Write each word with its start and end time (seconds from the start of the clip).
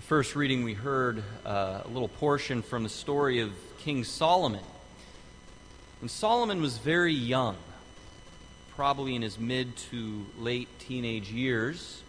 The 0.00 0.06
first 0.06 0.34
reading, 0.34 0.64
we 0.64 0.72
heard 0.72 1.22
uh, 1.44 1.82
a 1.84 1.88
little 1.88 2.08
portion 2.08 2.62
from 2.62 2.84
the 2.84 2.88
story 2.88 3.40
of 3.40 3.52
King 3.80 4.02
Solomon. 4.02 4.64
When 6.00 6.08
Solomon 6.08 6.62
was 6.62 6.78
very 6.78 7.12
young, 7.12 7.54
probably 8.74 9.14
in 9.14 9.20
his 9.20 9.38
mid 9.38 9.76
to 9.90 10.24
late 10.38 10.68
teenage 10.78 11.30
years, 11.30 12.02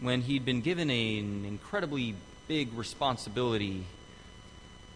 when 0.00 0.20
he'd 0.20 0.44
been 0.44 0.60
given 0.60 0.90
an 0.90 1.46
incredibly 1.46 2.14
big 2.46 2.74
responsibility, 2.74 3.86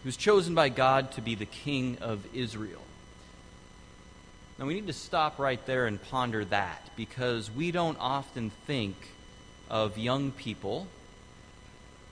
he 0.03 0.05
was 0.05 0.19
chosen 0.19 0.55
by 0.55 0.69
God 0.69 1.13
to 1.13 1.23
be 1.23 1.35
the 1.35 1.47
king 1.47 1.97
of 2.03 2.27
Israel. 2.35 2.83
Now, 4.59 4.67
we 4.67 4.75
need 4.75 4.89
to 4.89 4.93
stop 4.93 5.39
right 5.39 5.65
there 5.65 5.87
and 5.87 5.99
ponder 6.11 6.45
that 6.45 6.91
because 6.95 7.51
we 7.51 7.71
don't 7.71 7.97
often 7.99 8.51
think 8.67 8.97
of 9.71 9.97
young 9.97 10.31
people 10.31 10.87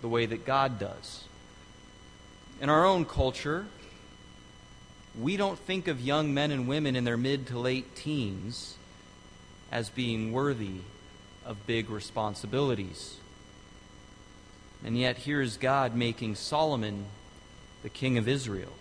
the 0.01 0.09
way 0.09 0.27
that 0.27 0.45
God 0.45 0.79
does. 0.79 1.25
In 2.61 2.69
our 2.69 2.85
own 2.85 3.05
culture, 3.05 3.67
we 5.19 5.37
don't 5.37 5.59
think 5.59 5.89
of 5.89 6.01
young 6.01 6.35
men 6.35 6.51
and 6.51 6.69
women 6.69 6.97
in 6.97 7.05
their 7.05 7.17
mid 7.17 7.47
to 7.49 7.59
late 7.59 7.97
teens 7.97 8.77
as 9.71 9.91
being 9.91 10.33
worthy 10.33 10.81
of 11.45 11.67
big 11.67 11.91
responsibilities. 11.91 13.17
And 14.85 14.97
yet, 14.97 15.19
here 15.19 15.41
is 15.41 15.57
God 15.57 15.97
making 15.97 16.37
Solomon 16.37 17.07
the 17.83 17.89
king 17.89 18.19
of 18.19 18.29
Israel. 18.29 18.73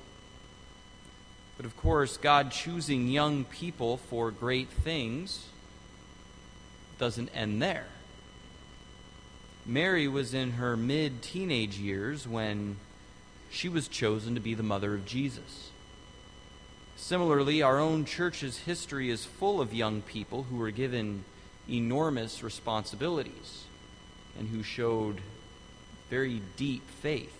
But 1.55 1.65
of 1.65 1.75
course, 1.75 2.17
God 2.17 2.51
choosing 2.51 3.07
young 3.07 3.45
people 3.45 3.97
for 3.97 4.29
great 4.29 4.69
things 4.69 5.47
doesn't 6.99 7.29
end 7.29 7.61
there. 7.61 7.87
Mary 9.67 10.07
was 10.07 10.33
in 10.33 10.51
her 10.51 10.77
mid 10.77 11.21
teenage 11.21 11.77
years 11.77 12.25
when 12.25 12.77
she 13.49 13.67
was 13.67 13.89
chosen 13.89 14.33
to 14.33 14.39
be 14.39 14.53
the 14.53 14.63
mother 14.63 14.93
of 14.95 15.05
Jesus. 15.05 15.71
Similarly, 16.95 17.61
our 17.61 17.77
own 17.77 18.05
church's 18.05 18.59
history 18.59 19.09
is 19.09 19.25
full 19.25 19.59
of 19.59 19.73
young 19.73 20.01
people 20.01 20.43
who 20.43 20.55
were 20.55 20.71
given 20.71 21.25
enormous 21.69 22.41
responsibilities 22.41 23.65
and 24.39 24.47
who 24.47 24.63
showed 24.63 25.19
very 26.09 26.41
deep 26.55 26.89
faith. 27.01 27.33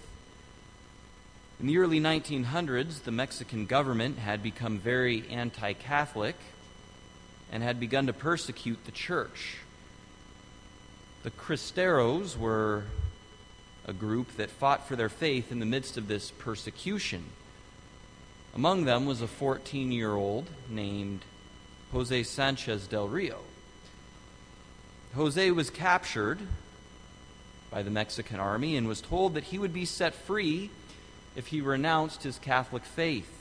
In 1.61 1.67
the 1.67 1.77
early 1.77 2.01
1900s, 2.01 3.03
the 3.03 3.11
Mexican 3.11 3.65
government 3.65 4.19
had 4.19 4.43
become 4.43 4.79
very 4.79 5.25
anti 5.29 5.71
Catholic 5.71 6.35
and 7.53 7.63
had 7.63 7.79
begun 7.79 8.07
to 8.07 8.13
persecute 8.13 8.83
the 8.85 8.91
church. 8.91 9.59
The 11.27 11.31
Cristeros 11.31 12.37
were 12.37 12.85
a 13.85 13.91
group 13.91 14.37
that 14.37 14.49
fought 14.49 14.87
for 14.87 14.95
their 14.95 15.09
faith 15.09 15.51
in 15.51 15.59
the 15.59 15.65
midst 15.65 15.97
of 15.97 16.07
this 16.07 16.31
persecution. 16.31 17.25
Among 18.55 18.85
them 18.85 19.05
was 19.05 19.21
a 19.21 19.27
14 19.27 19.91
year 19.91 20.15
old 20.15 20.49
named 20.69 21.25
Jose 21.91 22.23
Sanchez 22.23 22.87
del 22.87 23.09
Rio. 23.09 23.39
Jose 25.15 25.51
was 25.51 25.69
captured 25.69 26.39
by 27.71 27.83
the 27.83 27.91
Mexican 27.91 28.39
army 28.39 28.77
and 28.77 28.87
was 28.87 29.01
told 29.01 29.33
that 29.33 29.43
he 29.43 29.59
would 29.59 29.73
be 29.73 29.83
set 29.83 30.15
free 30.15 30.69
if 31.35 31.47
he 31.47 31.59
renounced 31.59 32.23
his 32.23 32.39
Catholic 32.39 32.85
faith. 32.85 33.37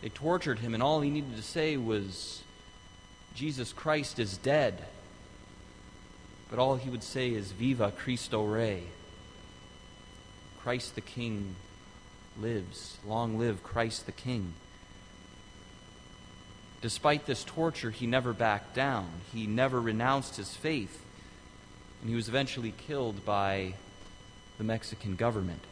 They 0.00 0.08
tortured 0.08 0.58
him, 0.58 0.74
and 0.74 0.82
all 0.82 1.02
he 1.02 1.10
needed 1.10 1.36
to 1.36 1.42
say 1.42 1.76
was, 1.76 2.42
Jesus 3.36 3.72
Christ 3.72 4.18
is 4.18 4.36
dead 4.36 4.86
but 6.52 6.60
all 6.60 6.76
he 6.76 6.90
would 6.90 7.02
say 7.02 7.30
is, 7.30 7.50
Viva 7.50 7.90
Cristo 7.96 8.44
Rey. 8.44 8.82
Christ 10.62 10.94
the 10.94 11.00
King 11.00 11.56
lives. 12.38 12.98
Long 13.06 13.38
live 13.38 13.62
Christ 13.62 14.04
the 14.04 14.12
King. 14.12 14.52
Despite 16.82 17.24
this 17.24 17.42
torture, 17.42 17.90
he 17.90 18.06
never 18.06 18.34
backed 18.34 18.74
down. 18.74 19.08
He 19.32 19.46
never 19.46 19.80
renounced 19.80 20.36
his 20.36 20.54
faith. 20.54 21.02
And 22.02 22.10
he 22.10 22.16
was 22.16 22.28
eventually 22.28 22.74
killed 22.86 23.24
by 23.24 23.72
the 24.58 24.64
Mexican 24.64 25.16
government. 25.16 25.64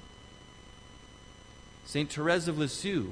St. 1.84 2.10
Therese 2.10 2.48
of 2.48 2.58
Lisieux 2.58 3.10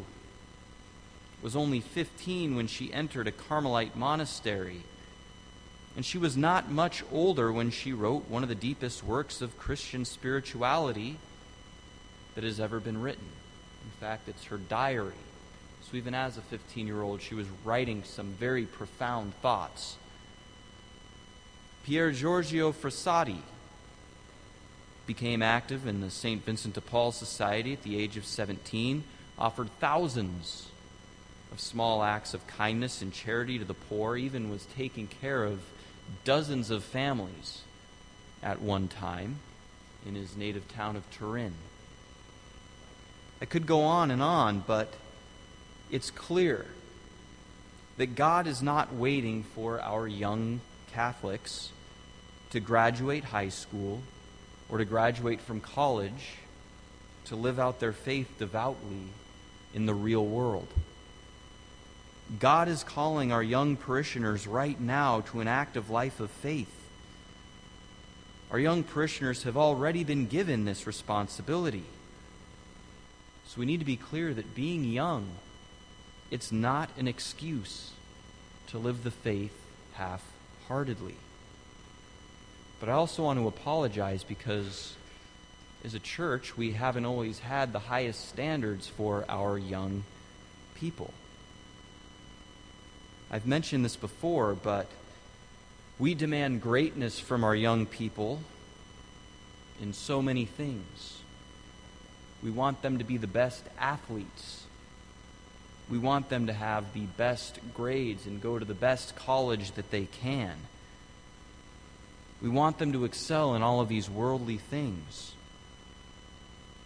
was 1.43 1.55
only 1.55 1.81
15 1.81 2.57
when 2.57 2.67
she 2.67 2.91
entered 2.95 3.29
a 3.29 3.33
Carmelite 3.33 3.95
monastery 3.95 4.85
and 5.99 6.07
she 6.07 6.17
was 6.17 6.37
not 6.37 6.71
much 6.71 7.03
older 7.11 7.53
when 7.53 7.73
she 7.73 7.93
wrote 7.93 8.29
one 8.29 8.45
of 8.45 8.49
the 8.49 8.55
deepest 8.55 9.03
works 9.03 9.43
of 9.43 9.59
Christian 9.59 10.05
spirituality 10.05 11.17
that 12.37 12.45
has 12.45 12.61
ever 12.61 12.79
been 12.79 13.03
written. 13.03 13.27
In 13.83 13.91
fact, 13.99 14.29
it's 14.29 14.45
her 14.45 14.59
diary. 14.59 15.19
So 15.83 15.97
even 15.97 16.15
as 16.15 16.37
a 16.37 16.41
15 16.41 16.87
year 16.87 17.03
old, 17.03 17.21
she 17.21 17.35
was 17.35 17.49
writing 17.65 18.05
some 18.05 18.29
very 18.35 18.65
profound 18.65 19.35
thoughts. 19.43 19.97
Pier 21.85 22.13
Giorgio 22.13 22.71
Frassati 22.71 23.41
became 25.05 25.43
active 25.43 25.85
in 25.85 26.01
the 26.01 26.11
St. 26.11 26.45
Vincent 26.45 26.75
de 26.77 26.81
Paul 26.81 27.11
Society 27.11 27.73
at 27.73 27.83
the 27.83 27.99
age 27.99 28.17
of 28.17 28.25
17, 28.25 29.03
offered 29.37 29.71
thousands 29.81 30.69
of 31.51 31.59
small 31.59 32.05
acts 32.05 32.35
of 32.35 32.47
kindness 32.47 33.03
and 33.03 33.13
charity 33.13 33.59
to 33.59 33.65
the 33.65 33.75
poor, 33.75 34.17
even 34.17 34.49
was 34.49 34.65
taking 34.77 35.09
care 35.09 35.43
of 35.43 35.61
dozens 36.25 36.71
of 36.71 36.85
families 36.85 37.63
at 38.43 38.61
one 38.61 38.89
time 38.89 39.37
in 40.07 40.15
his 40.15 40.37
native 40.37 40.69
town 40.69 40.97
of 40.97 41.11
Turin. 41.11 41.55
I 43.41 43.45
could 43.45 43.67
go 43.67 43.83
on 43.83 44.11
and 44.11 44.23
on, 44.23 44.61
but 44.67 44.93
it's 45.91 46.11
clear 46.11 46.67
that 47.97 48.15
God 48.15 48.47
is 48.47 48.63
not 48.63 48.95
waiting 48.95 49.43
for 49.43 49.81
our 49.81 50.07
young 50.07 50.61
Catholics 50.93 51.71
to 52.51 52.61
graduate 52.61 53.25
high 53.25 53.49
school 53.49 54.03
or 54.69 54.79
to 54.79 54.85
graduate 54.85 55.41
from 55.41 55.61
college 55.61 56.37
to 57.27 57.37
live 57.37 57.59
out 57.59 57.81
their 57.81 57.93
faith 57.93 58.39
devoutly 58.39 59.09
in 59.75 59.87
the 59.87 59.95
real 59.95 60.25
world. 60.25 60.69
God 62.39 62.69
is 62.69 62.85
calling 62.85 63.33
our 63.33 63.43
young 63.43 63.77
parishioners 63.77 64.47
right 64.47 64.79
now 64.79 65.23
to 65.33 65.41
an 65.41 65.49
active 65.49 65.89
life 65.89 66.21
of 66.21 66.31
faith. 66.31 66.73
Our 68.51 68.59
young 68.59 68.83
parishioners 68.83 69.45
have 69.45 69.57
already 69.57 70.05
been 70.05 70.27
given 70.27 70.65
this 70.65 70.87
responsibility. 70.87 71.85
So 73.47 73.61
we 73.61 73.67
need 73.67 73.81
to 73.81 73.87
be 73.87 73.97
clear 73.97 74.35
that 74.35 74.55
being 74.55 74.85
young, 74.85 75.27
it's 76.31 76.53
not 76.53 76.91
an 76.99 77.09
excuse 77.09 77.93
to 78.69 78.79
live 78.79 79.05
the 79.05 79.11
faith 79.11 79.59
half 79.95 80.23
heartedly. 80.67 81.17
But 82.79 82.91
I 82.91 82.93
also 82.93 83.25
want 83.25 83.39
to 83.39 83.49
apologize 83.49 84.23
because 84.23 84.95
as 85.83 85.95
a 85.95 85.99
church, 85.99 86.57
we 86.57 86.73
haven't 86.73 87.07
always 87.07 87.39
had 87.39 87.73
the 87.73 87.79
highest 87.79 88.29
standards 88.29 88.87
for 88.87 89.25
our 89.29 89.57
young 89.57 90.05
people. 90.75 91.13
I've 93.31 93.47
mentioned 93.47 93.85
this 93.85 93.97
before, 93.97 94.55
but 94.55 94.87
we 95.99 96.15
demand 96.15 96.63
greatness 96.63 97.19
from 97.19 97.45
our 97.45 97.55
young 97.55 97.85
people 97.85 98.41
in 99.83 99.93
so 99.93 100.23
many 100.23 100.47
things. 100.47 101.19
We 102.43 102.51
want 102.51 102.81
them 102.83 102.99
to 102.99 103.05
be 103.05 103.17
the 103.17 103.27
best 103.27 103.65
athletes. 103.79 104.65
We 105.91 105.99
want 105.99 106.31
them 106.31 106.47
to 106.47 106.53
have 106.53 106.93
the 106.95 107.07
best 107.07 107.59
grades 107.75 108.27
and 108.27 108.41
go 108.41 108.59
to 108.59 108.65
the 108.65 108.75
best 108.75 109.15
college 109.17 109.73
that 109.73 109.91
they 109.91 110.07
can. 110.07 110.55
We 112.41 112.49
want 112.49 112.79
them 112.79 112.93
to 112.93 113.05
excel 113.05 113.55
in 113.55 113.63
all 113.63 113.81
of 113.81 113.89
these 113.89 114.09
worldly 114.09 114.59
things. 114.59 115.33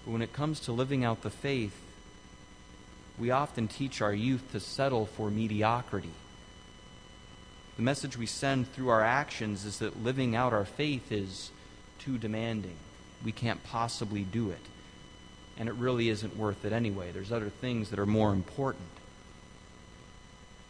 But 0.04 0.12
when 0.12 0.22
it 0.22 0.32
comes 0.32 0.60
to 0.60 0.72
living 0.72 1.04
out 1.04 1.22
the 1.22 1.30
faith, 1.30 1.78
we 3.18 3.30
often 3.30 3.68
teach 3.68 4.00
our 4.00 4.14
youth 4.14 4.50
to 4.52 4.60
settle 4.60 5.06
for 5.06 5.30
mediocrity. 5.30 6.10
The 7.82 7.86
message 7.86 8.16
we 8.16 8.26
send 8.26 8.72
through 8.72 8.90
our 8.90 9.02
actions 9.02 9.64
is 9.64 9.80
that 9.80 10.04
living 10.04 10.36
out 10.36 10.52
our 10.52 10.64
faith 10.64 11.10
is 11.10 11.50
too 11.98 12.16
demanding. 12.16 12.76
We 13.24 13.32
can't 13.32 13.60
possibly 13.64 14.22
do 14.22 14.50
it. 14.50 14.64
And 15.58 15.68
it 15.68 15.74
really 15.74 16.08
isn't 16.08 16.36
worth 16.36 16.64
it 16.64 16.72
anyway. 16.72 17.10
There's 17.10 17.32
other 17.32 17.48
things 17.48 17.90
that 17.90 17.98
are 17.98 18.06
more 18.06 18.32
important. 18.32 18.86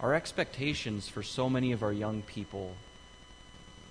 Our 0.01 0.15
expectations 0.15 1.07
for 1.07 1.23
so 1.23 1.51
many 1.51 1.73
of 1.73 1.83
our 1.83 1.93
young 1.93 2.23
people 2.23 2.77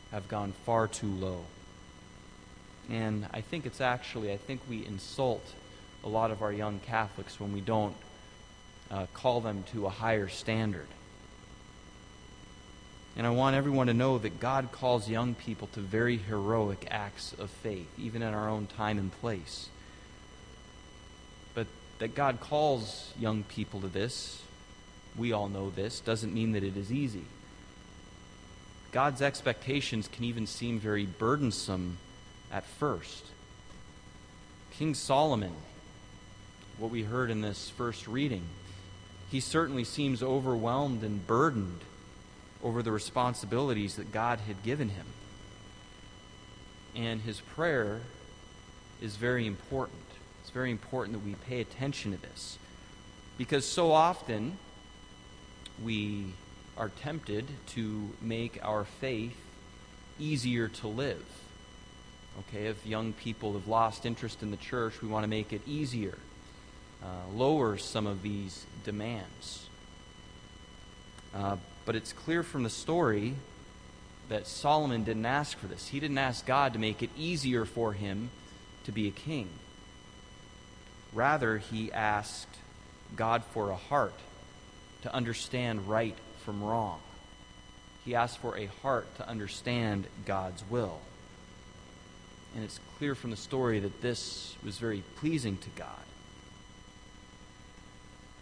have 0.09 0.27
gone 0.27 0.53
far 0.65 0.87
too 0.87 1.11
low. 1.11 1.45
And 2.89 3.27
I 3.31 3.41
think 3.41 3.67
it's 3.67 3.81
actually, 3.81 4.31
I 4.31 4.37
think 4.37 4.61
we 4.67 4.83
insult 4.83 5.45
a 6.03 6.09
lot 6.09 6.31
of 6.31 6.41
our 6.41 6.51
young 6.51 6.79
Catholics 6.79 7.39
when 7.39 7.53
we 7.53 7.61
don't 7.61 7.95
uh, 8.89 9.05
call 9.13 9.41
them 9.41 9.63
to 9.73 9.85
a 9.85 9.91
higher 9.91 10.27
standard. 10.27 10.87
And 13.17 13.27
I 13.27 13.29
want 13.31 13.55
everyone 13.55 13.87
to 13.87 13.93
know 13.93 14.17
that 14.17 14.39
God 14.39 14.71
calls 14.71 15.09
young 15.09 15.35
people 15.35 15.67
to 15.73 15.79
very 15.81 16.17
heroic 16.17 16.87
acts 16.89 17.33
of 17.37 17.49
faith, 17.49 17.87
even 17.97 18.21
in 18.21 18.33
our 18.33 18.49
own 18.49 18.67
time 18.67 18.97
and 18.97 19.11
place. 19.19 19.67
But 21.53 21.67
that 21.99 22.15
God 22.15 22.39
calls 22.39 23.13
young 23.19 23.43
people 23.43 23.81
to 23.81 23.87
this, 23.87 24.41
we 25.17 25.33
all 25.33 25.49
know 25.49 25.69
this, 25.69 25.99
doesn't 25.99 26.33
mean 26.33 26.53
that 26.53 26.63
it 26.63 26.77
is 26.77 26.91
easy. 26.91 27.25
God's 28.93 29.21
expectations 29.21 30.07
can 30.07 30.23
even 30.23 30.47
seem 30.47 30.79
very 30.79 31.05
burdensome 31.05 31.97
at 32.51 32.65
first. 32.65 33.25
King 34.71 34.93
Solomon, 34.93 35.53
what 36.77 36.91
we 36.91 37.03
heard 37.03 37.29
in 37.29 37.41
this 37.41 37.69
first 37.69 38.07
reading, 38.07 38.43
he 39.29 39.39
certainly 39.39 39.83
seems 39.83 40.23
overwhelmed 40.23 41.03
and 41.03 41.25
burdened 41.25 41.81
over 42.63 42.83
the 42.83 42.91
responsibilities 42.91 43.95
that 43.95 44.11
God 44.11 44.39
had 44.39 44.63
given 44.63 44.89
him. 44.89 45.05
And 46.95 47.21
his 47.21 47.39
prayer 47.39 48.01
is 49.01 49.15
very 49.15 49.47
important. 49.47 49.99
It's 50.41 50.49
very 50.49 50.71
important 50.71 51.17
that 51.17 51.25
we 51.25 51.35
pay 51.35 51.61
attention 51.61 52.11
to 52.11 52.21
this. 52.21 52.57
Because 53.37 53.65
so 53.65 53.91
often 53.91 54.57
we 55.83 56.33
are 56.77 56.89
tempted 56.89 57.45
to 57.67 58.09
make 58.21 58.59
our 58.61 58.83
faith 58.83 59.37
easier 60.19 60.67
to 60.67 60.87
live. 60.87 61.23
Okay, 62.39 62.67
if 62.67 62.85
young 62.85 63.13
people 63.13 63.53
have 63.53 63.67
lost 63.67 64.05
interest 64.05 64.41
in 64.41 64.51
the 64.51 64.57
church, 64.57 65.01
we 65.01 65.07
want 65.07 65.23
to 65.23 65.29
make 65.29 65.51
it 65.51 65.61
easier, 65.67 66.17
uh, 67.03 67.07
lower 67.33 67.77
some 67.77 68.07
of 68.07 68.21
these 68.21 68.65
demands. 68.85 69.67
Uh, 71.33 71.57
but 71.85 71.95
it's 71.95 72.13
clear 72.13 72.43
from 72.43 72.63
the 72.63 72.69
story 72.69 73.35
that 74.29 74.47
Solomon 74.47 75.03
didn't 75.03 75.25
ask 75.25 75.57
for 75.57 75.67
this. 75.67 75.87
He 75.87 75.99
didn't 75.99 76.17
ask 76.17 76.45
God 76.45 76.73
to 76.73 76.79
make 76.79 77.03
it 77.03 77.09
easier 77.17 77.65
for 77.65 77.93
him 77.93 78.29
to 78.85 78.91
be 78.91 79.07
a 79.07 79.11
king. 79.11 79.49
Rather, 81.13 81.57
he 81.57 81.91
asked 81.91 82.47
God 83.15 83.43
for 83.53 83.69
a 83.69 83.75
heart 83.75 84.13
to 85.01 85.13
understand 85.13 85.87
right 85.89 86.15
from 86.45 86.63
wrong. 86.63 86.99
He 88.05 88.15
asked 88.15 88.37
for 88.37 88.57
a 88.57 88.67
heart 88.81 89.13
to 89.17 89.27
understand 89.27 90.05
God's 90.25 90.63
will. 90.69 91.01
And 92.55 92.63
it's 92.63 92.79
clear 92.97 93.15
from 93.15 93.31
the 93.31 93.37
story 93.37 93.79
that 93.79 94.01
this 94.01 94.55
was 94.63 94.77
very 94.77 95.03
pleasing 95.17 95.57
to 95.57 95.69
God. 95.75 95.87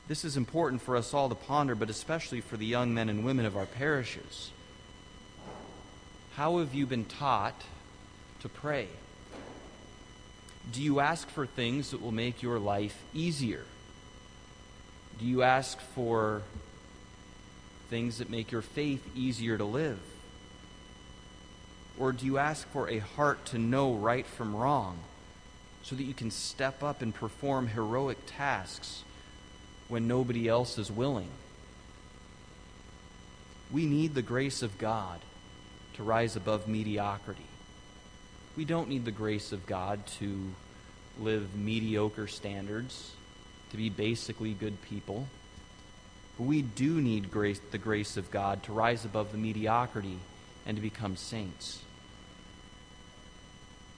This 0.10 0.26
is 0.26 0.38
important 0.38 0.82
for 0.82 0.98
us 0.98 1.14
all 1.14 1.30
to 1.30 1.36
ponder, 1.36 1.76
but 1.76 1.92
especially 1.92 2.42
for 2.42 2.58
the 2.58 2.66
young 2.66 2.96
men 2.96 3.10
and 3.10 3.24
women 3.24 3.46
of 3.46 3.56
our 3.56 3.68
parishes. 3.68 4.50
How 6.34 6.58
have 6.58 6.74
you 6.74 6.88
been 6.88 7.06
taught 7.06 7.62
to 8.42 8.50
pray? 8.50 8.88
Do 10.72 10.82
you 10.82 11.00
ask 11.00 11.30
for 11.30 11.46
things 11.46 11.92
that 11.92 12.02
will 12.02 12.12
make 12.12 12.42
your 12.42 12.58
life 12.58 13.00
easier? 13.14 13.66
Do 15.20 15.26
you 15.26 15.44
ask 15.44 15.80
for 15.80 16.42
things 17.92 18.18
that 18.18 18.32
make 18.32 18.52
your 18.52 18.64
faith 18.64 19.08
easier 19.16 19.60
to 19.60 19.66
live? 19.66 20.00
Or 22.00 22.14
do 22.14 22.26
you 22.26 22.40
ask 22.40 22.68
for 22.70 22.90
a 22.90 22.98
heart 22.98 23.46
to 23.48 23.60
know 23.60 23.94
right 23.94 24.26
from 24.26 24.56
wrong 24.56 24.98
so 25.84 25.96
that 25.96 26.04
you 26.04 26.16
can 26.16 26.32
step 26.32 26.82
up 26.82 27.04
and 27.04 27.14
perform 27.14 27.68
heroic 27.68 28.18
tasks 28.26 29.04
when 29.90 30.08
nobody 30.08 30.48
else 30.48 30.78
is 30.78 30.90
willing. 30.92 31.30
We 33.72 33.86
need 33.86 34.16
the 34.16 34.22
grace 34.22 34.62
of 34.62 34.78
God 34.78 35.20
to 35.96 36.04
rise 36.04 36.36
above 36.36 36.68
mediocrity. 36.68 37.46
We 38.56 38.66
don't 38.66 38.88
need 38.88 39.06
the 39.06 39.12
grace 39.12 39.52
of 39.52 39.66
God 39.66 40.06
to 40.20 40.52
live 41.20 41.56
mediocre 41.56 42.28
standards, 42.28 43.12
to 43.72 43.78
be 43.78 43.90
basically 43.90 44.54
good 44.54 44.82
people. 44.84 45.28
But 46.38 46.46
we 46.46 46.62
do 46.62 47.02
need 47.02 47.32
grace, 47.32 47.60
the 47.72 47.78
grace 47.78 48.16
of 48.16 48.32
God 48.32 48.64
to 48.64 48.72
rise 48.72 49.06
above 49.06 49.32
the 49.32 49.38
mediocrity 49.38 50.20
and 50.66 50.78
to 50.78 50.82
become 50.82 51.18
saints. 51.18 51.82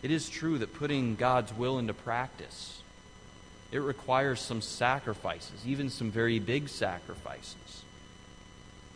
It 0.01 0.09
is 0.09 0.29
true 0.29 0.57
that 0.57 0.73
putting 0.73 1.15
God's 1.15 1.53
will 1.53 1.77
into 1.77 1.93
practice 1.93 2.80
it 3.71 3.79
requires 3.79 4.41
some 4.41 4.62
sacrifices, 4.62 5.65
even 5.65 5.89
some 5.89 6.12
very 6.12 6.39
big 6.39 6.68
sacrifices. 6.68 7.83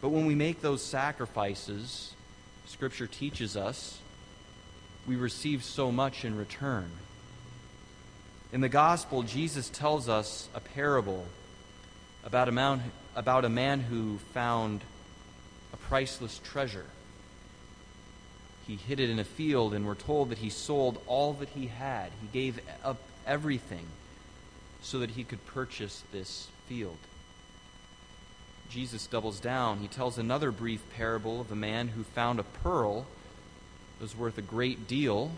But 0.01 0.09
when 0.09 0.25
we 0.25 0.35
make 0.35 0.61
those 0.61 0.83
sacrifices, 0.83 2.13
Scripture 2.65 3.07
teaches 3.07 3.55
us, 3.55 3.99
we 5.07 5.15
receive 5.15 5.63
so 5.63 5.91
much 5.91 6.25
in 6.25 6.35
return. 6.35 6.89
In 8.51 8.61
the 8.61 8.69
Gospel, 8.69 9.23
Jesus 9.23 9.69
tells 9.69 10.09
us 10.09 10.49
a 10.53 10.59
parable 10.59 11.25
about 12.25 12.49
a 12.49 12.51
man, 12.51 12.83
about 13.15 13.45
a 13.45 13.49
man 13.49 13.79
who 13.79 14.17
found 14.33 14.81
a 15.73 15.77
priceless 15.77 16.39
treasure. 16.43 16.85
He 18.67 18.75
hid 18.75 18.99
it 18.99 19.09
in 19.09 19.19
a 19.19 19.23
field, 19.23 19.73
and 19.73 19.85
we're 19.85 19.95
told 19.95 20.29
that 20.29 20.39
he 20.39 20.49
sold 20.49 21.01
all 21.07 21.33
that 21.33 21.49
he 21.49 21.67
had. 21.67 22.11
He 22.21 22.27
gave 22.33 22.59
up 22.83 22.97
everything 23.25 23.85
so 24.85 24.99
that 24.99 25.09
he 25.09 25.23
could 25.23 25.43
purchase 25.47 26.03
this 26.11 26.47
field. 26.67 26.97
Jesus 28.69 29.07
doubles 29.07 29.39
down. 29.39 29.79
He 29.79 29.87
tells 29.87 30.19
another 30.19 30.51
brief 30.51 30.81
parable 30.95 31.41
of 31.41 31.51
a 31.51 31.55
man 31.55 31.87
who 31.87 32.03
found 32.03 32.39
a 32.39 32.43
pearl 32.43 33.07
that 33.97 34.03
was 34.03 34.15
worth 34.15 34.37
a 34.37 34.43
great 34.43 34.87
deal, 34.87 35.31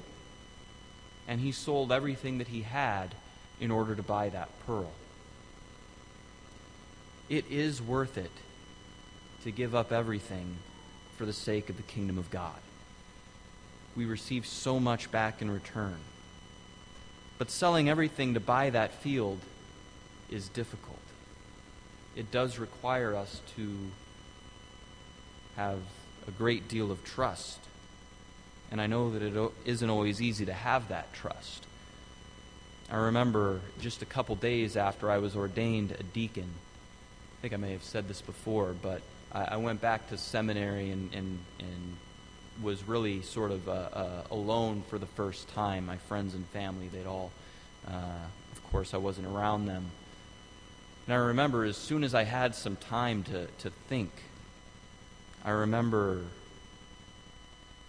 and 1.30 1.40
he 1.40 1.54
sold 1.54 1.94
everything 1.94 2.40
that 2.40 2.50
he 2.50 2.64
had 2.64 3.16
in 3.62 3.72
order 3.72 3.96
to 3.96 4.04
buy 4.04 4.28
that 4.28 4.50
pearl. 4.66 4.92
It 7.30 7.46
is 7.50 7.82
worth 7.82 8.18
it 8.18 8.32
to 9.46 9.52
give 9.52 9.74
up 9.74 9.94
everything 9.94 10.58
for 11.16 11.26
the 11.26 11.32
sake 11.32 11.70
of 11.70 11.78
the 11.78 11.84
kingdom 11.84 12.18
of 12.18 12.30
God. 12.30 12.60
We 13.96 14.04
receive 14.04 14.46
so 14.46 14.78
much 14.78 15.10
back 15.10 15.42
in 15.42 15.50
return. 15.50 16.00
But 17.38 17.52
selling 17.52 17.90
everything 17.90 18.34
to 18.34 18.40
buy 18.40 18.70
that 18.72 18.94
field 18.94 19.40
is 20.30 20.50
difficult. 20.50 20.98
It 22.16 22.32
does 22.32 22.58
require 22.58 23.16
us 23.16 23.42
to 23.56 23.78
have 25.56 25.80
a 26.28 26.32
great 26.32 26.68
deal 26.68 26.92
of 26.92 27.04
trust. 27.04 27.60
And 28.72 28.82
I 28.82 28.88
know 28.88 29.12
that 29.12 29.22
it 29.22 29.52
isn't 29.66 29.90
always 29.90 30.22
easy 30.22 30.46
to 30.46 30.54
have 30.54 30.90
that 30.90 31.14
trust. 31.14 31.66
I 32.92 32.98
remember 32.98 33.62
just 33.82 34.02
a 34.02 34.06
couple 34.06 34.36
days 34.36 34.78
after 34.78 35.12
I 35.12 35.18
was 35.18 35.36
ordained 35.36 35.92
a 35.92 36.04
deacon, 36.04 36.50
I 37.38 37.42
think 37.42 37.54
I 37.54 37.58
may 37.58 37.74
have 37.74 37.84
said 37.84 38.08
this 38.08 38.22
before, 38.22 38.74
but 38.82 39.02
I, 39.32 39.58
went 39.58 39.82
back 39.82 40.10
to 40.10 40.18
seminary 40.18 40.90
and, 40.90 41.14
and, 41.14 41.40
and 41.60 41.98
was 42.62 42.88
really 42.88 43.22
sort 43.22 43.52
of 43.52 43.68
uh, 43.68 43.72
uh, 43.72 44.22
alone 44.32 44.84
for 44.90 44.98
the 44.98 45.06
first 45.06 45.48
time. 45.50 45.86
My 45.86 45.98
friends 45.98 46.34
and 46.34 46.46
family, 46.48 46.88
they'd 46.88 47.06
all, 47.06 47.32
uh, 47.88 48.26
of 48.52 48.72
course, 48.72 48.94
I 48.94 48.98
wasn't 48.98 49.28
around 49.28 49.66
them. 49.66 49.86
And 51.06 51.14
I 51.14 51.18
remember 51.18 51.64
as 51.64 51.78
soon 51.78 52.04
as 52.04 52.14
I 52.14 52.24
had 52.24 52.54
some 52.54 52.76
time 52.76 53.24
to, 53.24 53.48
to 53.60 53.70
think, 53.88 54.12
I 55.46 55.52
remember 55.52 56.24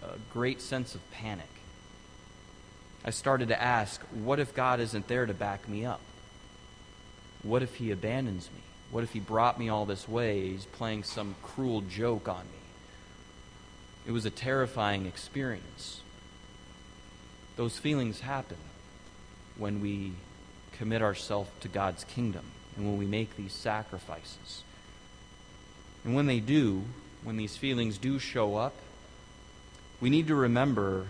a 0.01 0.17
great 0.31 0.61
sense 0.61 0.95
of 0.95 1.11
panic. 1.11 1.49
I 3.03 3.09
started 3.09 3.49
to 3.49 3.61
ask, 3.61 4.01
what 4.13 4.39
if 4.39 4.53
God 4.55 4.79
isn't 4.79 5.07
there 5.07 5.25
to 5.25 5.33
back 5.33 5.67
me 5.67 5.85
up? 5.85 6.01
What 7.43 7.61
if 7.61 7.75
He 7.75 7.91
abandons 7.91 8.49
me? 8.53 8.61
What 8.91 9.03
if 9.03 9.11
He 9.11 9.19
brought 9.19 9.59
me 9.59 9.67
all 9.67 9.85
this 9.85 10.07
way? 10.07 10.49
He's 10.51 10.65
playing 10.65 11.03
some 11.03 11.35
cruel 11.43 11.81
joke 11.81 12.29
on 12.29 12.43
me. 12.45 12.59
It 14.07 14.11
was 14.11 14.25
a 14.25 14.29
terrifying 14.29 15.05
experience. 15.05 16.01
Those 17.57 17.77
feelings 17.77 18.21
happen 18.21 18.57
when 19.59 19.81
we 19.81 20.13
commit 20.77 21.01
ourselves 21.01 21.49
to 21.59 21.67
God's 21.67 22.03
kingdom 22.05 22.45
and 22.75 22.85
when 22.85 22.97
we 22.97 23.05
make 23.05 23.35
these 23.35 23.53
sacrifices. 23.53 24.63
And 26.03 26.15
when 26.15 26.25
they 26.25 26.39
do, 26.39 26.83
when 27.23 27.37
these 27.37 27.57
feelings 27.57 27.97
do 27.97 28.17
show 28.17 28.55
up, 28.55 28.73
we 29.99 30.09
need 30.09 30.27
to 30.27 30.35
remember 30.35 31.07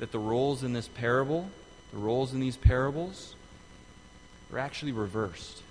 that 0.00 0.10
the 0.10 0.18
roles 0.18 0.64
in 0.64 0.72
this 0.72 0.88
parable, 0.88 1.48
the 1.92 1.98
roles 1.98 2.34
in 2.34 2.40
these 2.40 2.56
parables, 2.56 3.36
are 4.52 4.58
actually 4.58 4.92
reversed. 4.92 5.62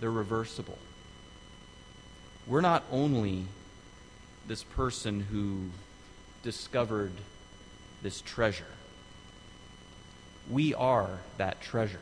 They're 0.00 0.10
reversible. 0.10 0.78
We're 2.46 2.60
not 2.60 2.84
only 2.90 3.44
this 4.46 4.62
person 4.62 5.20
who 5.20 5.70
discovered 6.42 7.12
this 8.02 8.20
treasure. 8.20 8.64
We 10.50 10.74
are 10.74 11.20
that 11.38 11.60
treasure. 11.60 12.00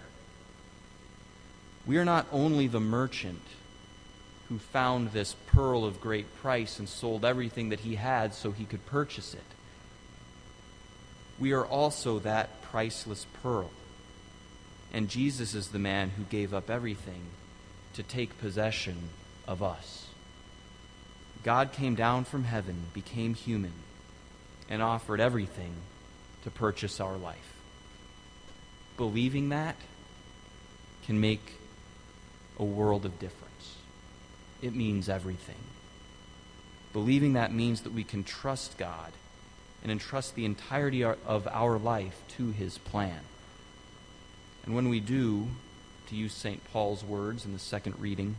We 1.87 1.99
are 1.99 2.05
not 2.05 2.27
only 2.33 2.67
the 2.67 2.81
merchant 2.81 3.43
who 4.49 4.59
found 4.59 5.13
this 5.13 5.37
pearl 5.47 5.85
of 5.85 6.01
great 6.01 6.37
price 6.41 6.79
and 6.79 6.89
sold 6.89 7.25
everything 7.25 7.69
that 7.69 7.81
he 7.81 7.95
had 7.95 8.35
so 8.35 8.51
he 8.51 8.65
could 8.65 8.85
purchase 8.87 9.35
it. 9.35 9.45
We 11.39 11.53
are 11.53 11.65
also 11.65 12.19
that 12.21 12.61
priceless 12.63 13.27
pearl. 13.43 13.71
And 14.93 15.09
Jesus 15.09 15.55
is 15.55 15.69
the 15.69 15.79
man 15.79 16.11
who 16.11 16.25
gave 16.25 16.53
up 16.53 16.69
everything 16.69 17.23
to 17.95 18.03
take 18.03 18.39
possession 18.39 19.11
of 19.47 19.63
us. 19.63 20.07
God 21.43 21.73
came 21.73 21.95
down 21.95 22.25
from 22.25 22.45
heaven, 22.45 22.87
became 22.93 23.35
human, 23.35 23.73
and 24.69 24.83
offered 24.83 25.21
everything 25.21 25.73
to 26.43 26.51
purchase 26.51 27.01
our 27.01 27.17
life. 27.17 27.50
Believing 29.01 29.49
that 29.49 29.77
can 31.07 31.23
make 31.23 31.55
a 32.59 32.65
world 32.65 33.07
of 33.07 33.19
difference. 33.19 33.77
It 34.61 34.75
means 34.75 35.09
everything. 35.09 35.57
Believing 36.93 37.33
that 37.33 37.51
means 37.51 37.81
that 37.81 37.95
we 37.95 38.05
can 38.05 38.25
trust 38.25 38.77
God 38.77 39.13
and 39.83 39.91
entrust 39.91 40.35
the 40.35 40.45
entirety 40.45 41.03
of 41.03 41.49
our 41.51 41.79
life 41.79 42.21
to 42.37 42.51
his 42.51 42.77
plan. 42.77 43.21
And 44.67 44.75
when 44.75 44.91
we 44.91 45.01
do, 45.01 45.49
to 46.09 46.15
use 46.15 46.35
St. 46.35 46.63
Paul's 46.71 47.03
words 47.03 47.47
in 47.47 47.55
the 47.55 47.59
second 47.59 47.99
reading, 47.99 48.37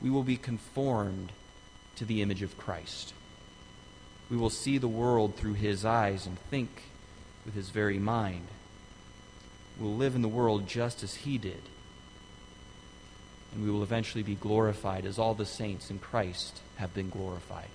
we 0.00 0.10
will 0.10 0.22
be 0.22 0.36
conformed 0.36 1.32
to 1.96 2.04
the 2.04 2.22
image 2.22 2.42
of 2.42 2.56
Christ. 2.56 3.14
We 4.30 4.36
will 4.36 4.48
see 4.48 4.78
the 4.78 4.86
world 4.86 5.34
through 5.34 5.54
his 5.54 5.84
eyes 5.84 6.24
and 6.24 6.38
think 6.38 6.84
with 7.44 7.56
his 7.56 7.70
very 7.70 7.98
mind. 7.98 8.46
We'll 9.78 9.94
live 9.94 10.14
in 10.14 10.22
the 10.22 10.28
world 10.28 10.66
just 10.66 11.02
as 11.02 11.14
he 11.14 11.38
did. 11.38 11.62
And 13.52 13.64
we 13.64 13.70
will 13.70 13.82
eventually 13.82 14.22
be 14.22 14.34
glorified 14.34 15.04
as 15.04 15.18
all 15.18 15.34
the 15.34 15.46
saints 15.46 15.90
in 15.90 15.98
Christ 15.98 16.60
have 16.76 16.94
been 16.94 17.10
glorified. 17.10 17.68